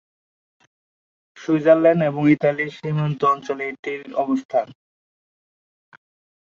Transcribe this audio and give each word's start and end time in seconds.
Switzerland 1.37 2.01
এবং 2.03 2.23
ইতালীর 2.35 2.71
সীমান্ত 2.77 3.19
অঞ্চলে 3.33 3.63
এটির 3.71 4.01
অবস্থান। 4.15 4.67